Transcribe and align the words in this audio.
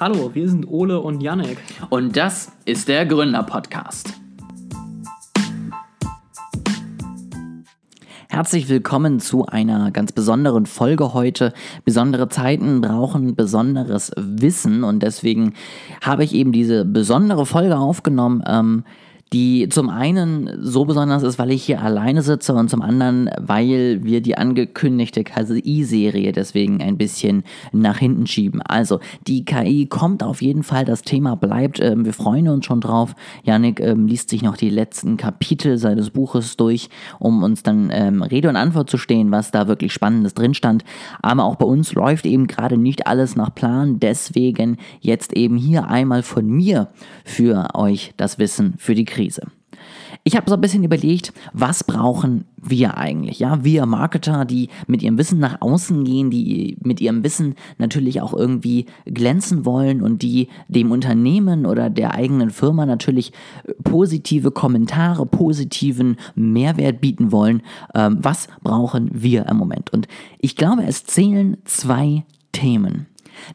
Hallo, 0.00 0.34
wir 0.34 0.48
sind 0.48 0.66
Ole 0.66 0.98
und 0.98 1.22
Janek. 1.22 1.56
Und 1.88 2.16
das 2.16 2.50
ist 2.64 2.88
der 2.88 3.06
Gründer-Podcast. 3.06 4.12
Herzlich 8.28 8.68
willkommen 8.68 9.20
zu 9.20 9.46
einer 9.46 9.92
ganz 9.92 10.10
besonderen 10.10 10.66
Folge 10.66 11.14
heute. 11.14 11.52
Besondere 11.84 12.28
Zeiten 12.28 12.80
brauchen 12.80 13.36
besonderes 13.36 14.10
Wissen 14.16 14.82
und 14.82 15.00
deswegen 15.00 15.54
habe 16.02 16.24
ich 16.24 16.34
eben 16.34 16.50
diese 16.50 16.84
besondere 16.84 17.46
Folge 17.46 17.76
aufgenommen. 17.76 18.42
Ähm, 18.48 18.82
die 19.32 19.68
zum 19.68 19.88
einen 19.90 20.50
so 20.60 20.84
besonders 20.84 21.22
ist, 21.22 21.38
weil 21.38 21.50
ich 21.50 21.64
hier 21.64 21.82
alleine 21.82 22.22
sitze 22.22 22.54
und 22.54 22.70
zum 22.70 22.82
anderen, 22.82 23.30
weil 23.40 24.00
wir 24.04 24.20
die 24.20 24.38
angekündigte 24.38 25.24
KI-Serie 25.24 26.32
deswegen 26.32 26.80
ein 26.80 26.96
bisschen 26.96 27.42
nach 27.72 27.98
hinten 27.98 28.26
schieben. 28.26 28.62
Also 28.62 29.00
die 29.26 29.44
KI 29.44 29.86
kommt 29.86 30.22
auf 30.22 30.40
jeden 30.40 30.62
Fall, 30.62 30.84
das 30.84 31.02
Thema 31.02 31.34
bleibt, 31.34 31.80
ähm, 31.80 32.04
wir 32.04 32.12
freuen 32.12 32.48
uns 32.48 32.66
schon 32.66 32.80
drauf. 32.80 33.14
Janik 33.42 33.80
ähm, 33.80 34.06
liest 34.06 34.30
sich 34.30 34.42
noch 34.42 34.56
die 34.56 34.70
letzten 34.70 35.16
Kapitel 35.16 35.78
seines 35.78 36.10
Buches 36.10 36.56
durch, 36.56 36.88
um 37.18 37.42
uns 37.42 37.62
dann 37.62 37.90
ähm, 37.92 38.22
Rede 38.22 38.48
und 38.48 38.56
Antwort 38.56 38.88
zu 38.88 38.98
stehen, 38.98 39.32
was 39.32 39.50
da 39.50 39.66
wirklich 39.66 39.92
Spannendes 39.92 40.34
drin 40.34 40.54
stand. 40.54 40.84
Aber 41.22 41.44
auch 41.44 41.56
bei 41.56 41.66
uns 41.66 41.92
läuft 41.92 42.26
eben 42.26 42.46
gerade 42.46 42.78
nicht 42.78 43.06
alles 43.06 43.34
nach 43.34 43.54
Plan, 43.54 43.98
deswegen 43.98 44.76
jetzt 45.00 45.32
eben 45.32 45.56
hier 45.56 45.88
einmal 45.88 46.22
von 46.22 46.46
mir 46.46 46.88
für 47.24 47.68
euch 47.74 48.12
das 48.16 48.38
Wissen 48.38 48.74
für 48.78 48.94
die 48.94 49.04
Krise. 49.14 49.42
Ich 50.24 50.36
habe 50.36 50.48
so 50.48 50.56
ein 50.56 50.60
bisschen 50.60 50.84
überlegt, 50.84 51.32
was 51.52 51.84
brauchen 51.84 52.46
wir 52.56 52.96
eigentlich? 52.96 53.40
Ja, 53.40 53.62
wir 53.62 53.84
Marketer, 53.84 54.44
die 54.44 54.70
mit 54.86 55.02
ihrem 55.02 55.18
Wissen 55.18 55.38
nach 55.38 55.60
außen 55.60 56.02
gehen, 56.04 56.30
die 56.30 56.78
mit 56.82 57.00
ihrem 57.00 57.22
Wissen 57.22 57.56
natürlich 57.78 58.22
auch 58.22 58.32
irgendwie 58.32 58.86
glänzen 59.04 59.66
wollen 59.66 60.02
und 60.02 60.22
die 60.22 60.48
dem 60.68 60.90
Unternehmen 60.92 61.66
oder 61.66 61.90
der 61.90 62.14
eigenen 62.14 62.50
Firma 62.50 62.86
natürlich 62.86 63.32
positive 63.84 64.50
Kommentare, 64.50 65.26
positiven 65.26 66.16
Mehrwert 66.34 67.00
bieten 67.00 67.30
wollen. 67.30 67.62
Ähm, 67.94 68.18
was 68.22 68.48
brauchen 68.62 69.10
wir 69.12 69.46
im 69.46 69.58
Moment? 69.58 69.92
Und 69.92 70.08
ich 70.38 70.56
glaube, 70.56 70.84
es 70.84 71.04
zählen 71.04 71.58
zwei 71.64 72.24
Themen. 72.52 73.06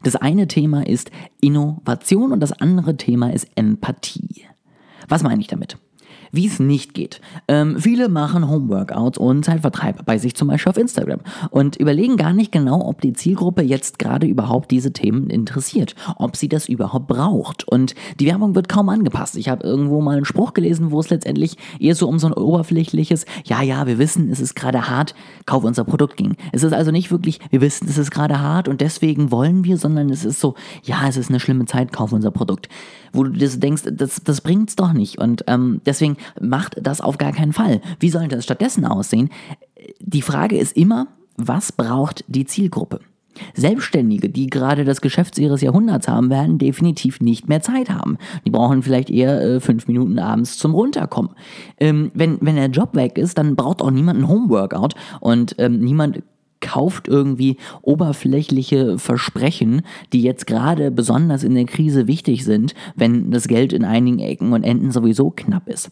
Das 0.04 0.14
eine 0.14 0.46
Thema 0.46 0.86
ist 0.86 1.10
Innovation 1.40 2.32
und 2.32 2.40
das 2.40 2.52
andere 2.52 2.96
Thema 2.96 3.32
ist 3.32 3.48
Empathie. 3.56 4.44
Was 5.10 5.22
meine 5.24 5.40
ich 5.40 5.48
damit? 5.48 5.76
Wie 6.32 6.46
es 6.46 6.60
nicht 6.60 6.94
geht. 6.94 7.20
Ähm, 7.48 7.76
viele 7.78 8.08
machen 8.08 8.48
Homeworkouts 8.48 9.18
und 9.18 9.44
Zeitvertreib 9.44 10.04
bei 10.06 10.16
sich 10.18 10.36
zum 10.36 10.48
Beispiel 10.48 10.70
auf 10.70 10.76
Instagram 10.76 11.20
und 11.50 11.76
überlegen 11.76 12.16
gar 12.16 12.32
nicht 12.32 12.52
genau, 12.52 12.86
ob 12.86 13.00
die 13.00 13.12
Zielgruppe 13.12 13.62
jetzt 13.62 13.98
gerade 13.98 14.26
überhaupt 14.26 14.70
diese 14.70 14.92
Themen 14.92 15.28
interessiert, 15.28 15.96
ob 16.18 16.36
sie 16.36 16.48
das 16.48 16.68
überhaupt 16.68 17.08
braucht. 17.08 17.66
Und 17.66 17.96
die 18.20 18.26
Werbung 18.26 18.54
wird 18.54 18.68
kaum 18.68 18.88
angepasst. 18.88 19.36
Ich 19.36 19.48
habe 19.48 19.64
irgendwo 19.66 20.00
mal 20.00 20.16
einen 20.16 20.24
Spruch 20.24 20.54
gelesen, 20.54 20.92
wo 20.92 21.00
es 21.00 21.10
letztendlich 21.10 21.56
eher 21.80 21.96
so 21.96 22.08
um 22.08 22.20
so 22.20 22.28
ein 22.28 22.32
oberflächliches, 22.32 23.26
ja, 23.44 23.62
ja, 23.62 23.88
wir 23.88 23.98
wissen, 23.98 24.30
es 24.30 24.38
ist 24.38 24.54
gerade 24.54 24.88
hart, 24.88 25.14
kauf 25.46 25.64
unser 25.64 25.84
Produkt 25.84 26.16
ging. 26.16 26.36
Es 26.52 26.62
ist 26.62 26.72
also 26.72 26.92
nicht 26.92 27.10
wirklich, 27.10 27.40
wir 27.50 27.60
wissen, 27.60 27.88
es 27.88 27.98
ist 27.98 28.12
gerade 28.12 28.40
hart 28.40 28.68
und 28.68 28.80
deswegen 28.80 29.32
wollen 29.32 29.64
wir, 29.64 29.78
sondern 29.78 30.10
es 30.10 30.24
ist 30.24 30.38
so, 30.38 30.54
ja, 30.84 31.08
es 31.08 31.16
ist 31.16 31.28
eine 31.28 31.40
schlimme 31.40 31.64
Zeit, 31.64 31.92
kauf 31.92 32.12
unser 32.12 32.30
Produkt 32.30 32.68
wo 33.12 33.24
du 33.24 33.30
dir 33.30 33.48
denkst, 33.48 33.82
das, 33.92 34.22
das 34.22 34.40
bringt's 34.40 34.76
doch 34.76 34.92
nicht. 34.92 35.18
Und 35.18 35.44
ähm, 35.46 35.80
deswegen 35.86 36.16
macht 36.40 36.76
das 36.80 37.00
auf 37.00 37.18
gar 37.18 37.32
keinen 37.32 37.52
Fall. 37.52 37.80
Wie 37.98 38.10
soll 38.10 38.28
das 38.28 38.44
stattdessen 38.44 38.84
aussehen? 38.84 39.30
Die 40.00 40.22
Frage 40.22 40.58
ist 40.58 40.76
immer, 40.76 41.08
was 41.36 41.72
braucht 41.72 42.24
die 42.28 42.44
Zielgruppe? 42.44 43.00
Selbstständige, 43.54 44.28
die 44.28 44.48
gerade 44.48 44.84
das 44.84 45.00
Geschäft 45.00 45.38
ihres 45.38 45.60
Jahrhunderts 45.60 46.08
haben, 46.08 46.30
werden 46.30 46.58
definitiv 46.58 47.20
nicht 47.20 47.48
mehr 47.48 47.62
Zeit 47.62 47.88
haben. 47.88 48.18
Die 48.44 48.50
brauchen 48.50 48.82
vielleicht 48.82 49.08
eher 49.08 49.40
äh, 49.40 49.60
fünf 49.60 49.86
Minuten 49.86 50.18
abends 50.18 50.58
zum 50.58 50.74
Runterkommen. 50.74 51.32
Ähm, 51.78 52.10
wenn, 52.14 52.38
wenn 52.40 52.56
der 52.56 52.66
Job 52.66 52.94
weg 52.94 53.18
ist, 53.18 53.38
dann 53.38 53.56
braucht 53.56 53.82
auch 53.82 53.90
niemand 53.90 54.20
ein 54.20 54.28
Homeworkout 54.28 54.94
und 55.20 55.54
ähm, 55.58 55.78
niemand 55.78 56.22
kauft 56.60 57.08
irgendwie 57.08 57.56
oberflächliche 57.82 58.98
Versprechen, 58.98 59.82
die 60.12 60.22
jetzt 60.22 60.46
gerade 60.46 60.90
besonders 60.90 61.44
in 61.44 61.54
der 61.54 61.64
Krise 61.64 62.06
wichtig 62.06 62.44
sind, 62.44 62.74
wenn 62.94 63.30
das 63.30 63.48
Geld 63.48 63.72
in 63.72 63.84
einigen 63.84 64.18
Ecken 64.18 64.52
und 64.52 64.62
Enden 64.62 64.90
sowieso 64.90 65.30
knapp 65.30 65.68
ist. 65.68 65.90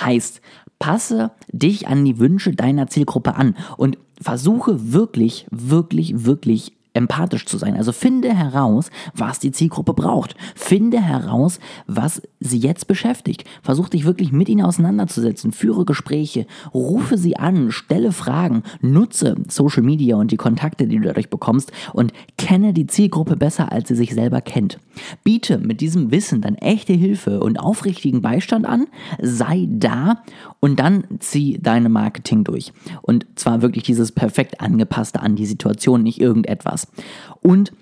Heißt, 0.00 0.40
passe 0.78 1.30
dich 1.52 1.88
an 1.88 2.04
die 2.04 2.18
Wünsche 2.18 2.52
deiner 2.52 2.88
Zielgruppe 2.88 3.36
an 3.36 3.56
und 3.76 3.98
versuche 4.20 4.92
wirklich, 4.92 5.46
wirklich, 5.50 6.24
wirklich 6.24 6.72
empathisch 6.94 7.44
zu 7.44 7.58
sein. 7.58 7.76
Also 7.76 7.92
finde 7.92 8.32
heraus, 8.34 8.90
was 9.14 9.38
die 9.40 9.52
Zielgruppe 9.52 9.92
braucht. 9.92 10.34
Finde 10.54 11.00
heraus, 11.00 11.58
was 11.86 12.22
sie 12.40 12.58
jetzt 12.58 12.86
beschäftigt. 12.86 13.44
Versuch 13.62 13.88
dich 13.88 14.04
wirklich 14.04 14.32
mit 14.32 14.48
ihnen 14.48 14.64
auseinanderzusetzen. 14.64 15.52
Führe 15.52 15.84
Gespräche, 15.84 16.46
rufe 16.72 17.18
sie 17.18 17.36
an, 17.36 17.72
stelle 17.72 18.12
Fragen, 18.12 18.62
nutze 18.80 19.36
Social 19.48 19.82
Media 19.82 20.16
und 20.16 20.30
die 20.30 20.36
Kontakte, 20.36 20.86
die 20.86 20.96
du 20.96 21.02
dadurch 21.02 21.30
bekommst 21.30 21.72
und 21.92 22.12
kenne 22.38 22.72
die 22.72 22.86
Zielgruppe 22.86 23.36
besser, 23.36 23.72
als 23.72 23.88
sie 23.88 23.96
sich 23.96 24.14
selber 24.14 24.40
kennt. 24.40 24.78
Biete 25.24 25.58
mit 25.58 25.80
diesem 25.80 26.10
Wissen 26.10 26.40
dann 26.40 26.54
echte 26.54 26.92
Hilfe 26.92 27.40
und 27.40 27.58
aufrichtigen 27.58 28.22
Beistand 28.22 28.66
an, 28.66 28.86
sei 29.20 29.66
da 29.68 30.22
und 30.60 30.78
dann 30.78 31.04
zieh 31.18 31.58
deine 31.60 31.88
Marketing 31.88 32.44
durch. 32.44 32.72
Und 33.02 33.26
zwar 33.34 33.62
wirklich 33.62 33.84
dieses 33.84 34.12
perfekt 34.12 34.60
angepasste 34.60 35.20
an 35.20 35.36
die 35.36 35.46
Situation, 35.46 36.02
nicht 36.02 36.20
irgendetwas. 36.20 36.83
Und 37.40 37.72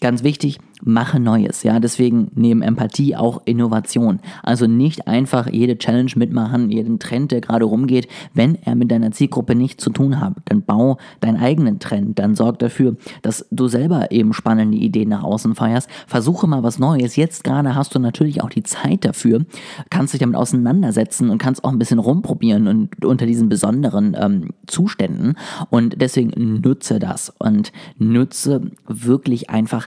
ganz 0.00 0.22
wichtig, 0.22 0.58
mache 0.82 1.20
Neues. 1.20 1.62
Ja, 1.62 1.80
deswegen 1.80 2.30
neben 2.34 2.62
Empathie 2.62 3.16
auch 3.16 3.42
Innovation. 3.44 4.20
Also 4.42 4.66
nicht 4.66 5.06
einfach 5.08 5.48
jede 5.50 5.78
Challenge 5.78 6.10
mitmachen, 6.16 6.70
jeden 6.70 6.98
Trend, 6.98 7.32
der 7.32 7.40
gerade 7.40 7.64
rumgeht, 7.64 8.08
wenn 8.34 8.56
er 8.56 8.74
mit 8.74 8.90
deiner 8.90 9.10
Zielgruppe 9.12 9.54
nichts 9.54 9.82
zu 9.82 9.90
tun 9.90 10.20
hat. 10.20 10.34
Dann 10.46 10.62
bau 10.62 10.98
deinen 11.20 11.36
eigenen 11.36 11.78
Trend. 11.78 12.18
Dann 12.18 12.34
sorg 12.34 12.58
dafür, 12.58 12.96
dass 13.22 13.46
du 13.50 13.68
selber 13.68 14.10
eben 14.10 14.32
spannende 14.32 14.76
Ideen 14.76 15.10
nach 15.10 15.22
außen 15.22 15.54
feierst. 15.54 15.88
Versuche 16.06 16.46
mal 16.46 16.62
was 16.62 16.78
Neues. 16.78 17.16
Jetzt 17.16 17.44
gerade 17.44 17.74
hast 17.74 17.94
du 17.94 17.98
natürlich 17.98 18.42
auch 18.42 18.50
die 18.50 18.62
Zeit 18.62 19.04
dafür, 19.04 19.44
kannst 19.90 20.14
dich 20.14 20.20
damit 20.20 20.36
auseinandersetzen 20.36 21.30
und 21.30 21.38
kannst 21.38 21.64
auch 21.64 21.72
ein 21.72 21.78
bisschen 21.78 21.98
rumprobieren 21.98 22.66
und 22.68 23.04
unter 23.04 23.26
diesen 23.26 23.48
besonderen 23.48 24.16
ähm, 24.18 24.50
Zuständen. 24.66 25.34
Und 25.70 26.00
deswegen 26.00 26.60
nutze 26.60 26.98
das 26.98 27.32
und 27.38 27.72
nutze 27.98 28.62
wirklich 28.86 29.50
einfach 29.50 29.86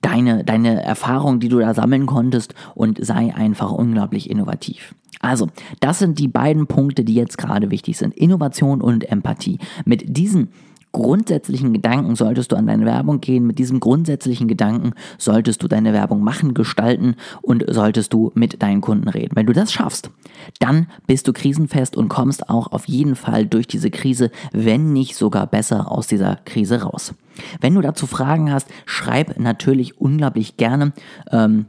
deine, 0.00 0.44
deine 0.44 0.82
Erfahrung, 0.82 1.40
die 1.40 1.48
du 1.48 1.58
da 1.58 1.74
sammeln 1.74 2.06
konntest 2.06 2.54
und 2.74 3.04
sei 3.04 3.34
einfach 3.34 3.70
unglaublich 3.70 4.30
innovativ. 4.30 4.94
Also, 5.20 5.48
das 5.80 5.98
sind 5.98 6.18
die 6.18 6.28
beiden 6.28 6.66
Punkte, 6.66 7.04
die 7.04 7.14
jetzt 7.14 7.36
gerade 7.36 7.70
wichtig 7.70 7.98
sind. 7.98 8.16
Innovation 8.16 8.80
und 8.80 9.10
Empathie. 9.10 9.58
Mit 9.84 10.16
diesen 10.16 10.48
grundsätzlichen 10.92 11.72
Gedanken 11.72 12.16
solltest 12.16 12.52
du 12.52 12.56
an 12.56 12.66
deine 12.66 12.84
Werbung 12.84 13.20
gehen. 13.20 13.46
Mit 13.46 13.58
diesem 13.58 13.80
grundsätzlichen 13.80 14.48
Gedanken 14.48 14.92
solltest 15.18 15.62
du 15.62 15.68
deine 15.68 15.92
Werbung 15.92 16.22
machen, 16.22 16.54
gestalten 16.54 17.16
und 17.42 17.64
solltest 17.68 18.12
du 18.12 18.32
mit 18.34 18.62
deinen 18.62 18.80
Kunden 18.80 19.08
reden. 19.08 19.36
Wenn 19.36 19.46
du 19.46 19.52
das 19.52 19.72
schaffst, 19.72 20.10
dann 20.58 20.86
bist 21.06 21.28
du 21.28 21.32
krisenfest 21.32 21.96
und 21.96 22.08
kommst 22.08 22.50
auch 22.50 22.72
auf 22.72 22.88
jeden 22.88 23.16
Fall 23.16 23.46
durch 23.46 23.66
diese 23.66 23.90
Krise, 23.90 24.30
wenn 24.52 24.92
nicht 24.92 25.16
sogar 25.16 25.46
besser 25.46 25.90
aus 25.90 26.06
dieser 26.06 26.36
Krise 26.44 26.82
raus. 26.82 27.14
Wenn 27.60 27.74
du 27.74 27.80
dazu 27.80 28.06
Fragen 28.06 28.52
hast, 28.52 28.68
schreib 28.86 29.38
natürlich 29.38 30.00
unglaublich 30.00 30.56
gerne. 30.56 30.92
Ähm, 31.30 31.66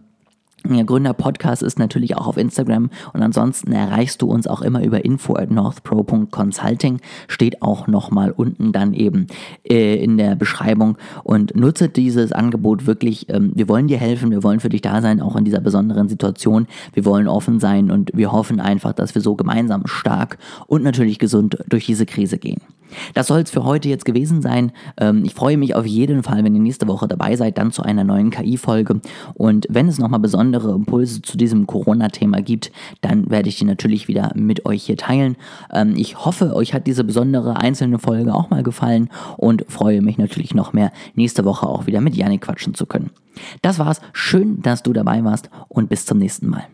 der 0.64 0.84
Gründer-Podcast 0.84 1.64
ist 1.64 1.80
natürlich 1.80 2.16
auch 2.18 2.28
auf 2.28 2.38
Instagram 2.38 2.90
und 3.14 3.22
ansonsten 3.22 3.72
erreichst 3.72 4.22
du 4.22 4.28
uns 4.28 4.48
auch 4.48 4.62
immer 4.62 4.84
über 4.84 5.04
info 5.04 5.36
at 5.36 5.50
northpro.consulting. 5.50 7.00
Steht 7.28 7.62
auch 7.62 7.88
nochmal 7.88 8.32
unten 8.32 8.72
dann 8.72 8.94
eben 8.94 9.28
äh, 9.68 9.96
in 9.96 10.18
der 10.18 10.36
Beschreibung 10.36 10.98
und 11.24 11.56
nutze 11.56 11.90
dieses 11.90 12.32
Angebot 12.32 12.86
wirklich. 12.86 13.28
Ähm, 13.30 13.52
wir 13.56 13.68
wollen 13.68 13.88
dir 13.88 13.98
helfen, 13.98 14.32
wir 14.32 14.44
wollen 14.44 14.60
für 14.60 14.70
dich 14.70 14.82
da 14.82 15.02
sein, 15.02 15.22
auch 15.22 15.36
in 15.36 15.46
dieser 15.46 15.62
besonderen 15.62 16.10
Situation. 16.10 16.68
Wir 16.94 17.06
wollen 17.06 17.28
offen 17.28 17.60
sein 17.60 17.90
und 17.92 18.12
wir 18.14 18.32
hoffen 18.32 18.60
einfach, 18.60 18.94
dass 18.94 19.16
wir 19.16 19.22
so 19.22 19.36
gemeinsam 19.36 19.88
stark 19.88 20.38
und 20.68 20.84
natürlich 20.84 21.20
gesund 21.20 21.58
durch 21.68 21.86
diese 21.86 22.06
Krise 22.06 22.38
gehen. 22.38 22.62
Das 23.14 23.28
soll 23.28 23.42
es 23.42 23.52
für 23.52 23.64
heute 23.64 23.90
jetzt 23.90 24.06
gewesen 24.06 24.42
sein. 24.42 24.72
Ähm, 24.98 25.24
ich 25.26 25.34
freue 25.34 25.58
mich 25.58 25.76
auf 25.76 25.86
jeden 25.86 26.24
Fall, 26.24 26.44
wenn 26.44 26.56
ihr 26.56 26.62
nächste 26.62 26.88
Woche 26.88 27.08
dabei 27.08 27.36
seid, 27.36 27.58
dann 27.58 27.72
zu 27.72 27.84
einer 27.84 28.04
neuen 28.04 28.30
KI-Folge. 28.30 29.02
Und 29.34 29.68
wenn 29.70 29.88
es 29.88 30.00
nochmal 30.00 30.20
besondere 30.20 30.72
Impulse 30.72 31.22
zu 31.22 31.38
diesem 31.38 31.68
Corona-Thema 31.68 32.42
gibt, 32.42 32.72
dann 33.02 33.30
werde 33.30 33.50
ich 33.50 33.58
die 33.58 33.66
natürlich 33.66 34.08
wieder 34.08 34.32
mit 34.36 34.66
euch 34.66 34.84
hier 34.84 34.98
teilen. 34.98 35.36
Ähm, 35.72 35.94
ich 35.96 36.26
hoffe, 36.26 36.56
euch 36.56 36.74
hat 36.74 36.88
diese 36.88 37.04
besondere 37.04 37.58
einzelne 37.58 38.00
Folge 38.00 38.34
auch 38.34 38.50
mal 38.50 38.64
gefallen 38.64 39.10
und 39.38 39.66
freue 39.68 40.02
mich 40.02 40.18
natürlich 40.18 40.54
noch 40.54 40.74
mehr, 40.74 40.92
nächste 41.16 41.46
Woche 41.46 41.68
auch 41.68 41.88
wieder 41.88 42.02
mit 42.02 42.16
Janik 42.16 42.42
quatschen 42.42 42.74
zu 42.74 42.86
können. 42.86 43.12
Das 43.62 43.80
war's. 43.80 44.02
Schön, 44.14 44.62
dass 44.62 44.84
du 44.84 44.94
dabei 44.94 45.24
warst 45.24 45.50
und 45.68 45.90
bis 45.90 46.06
zum 46.06 46.18
nächsten 46.18 46.48
Mal. 46.48 46.66